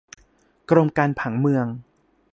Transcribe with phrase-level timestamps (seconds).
[0.69, 1.65] กรมการผังเมือง